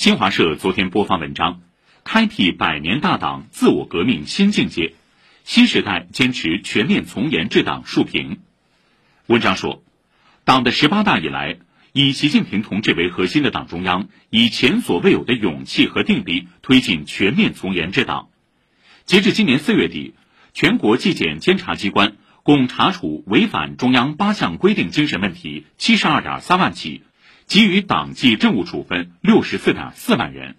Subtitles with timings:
[0.00, 1.60] 新华社昨天播发文章，
[2.04, 4.94] 开辟百年大党自我革命新境界，
[5.44, 8.40] 新时代坚持全面从严治党竖评。
[9.26, 9.82] 文章说，
[10.46, 11.58] 党的十八大以来，
[11.92, 18.30] 以习近平同志为核心的党中央以前所未有的勇气和定力推进全面从严治党。
[19.04, 20.14] 截至今年四月底，
[20.54, 27.02] 全国纪检监察机关共查处违反中央八项规定精神问题七十二点三万起。
[27.50, 30.54] 给予党纪政务处分六十四点四万人。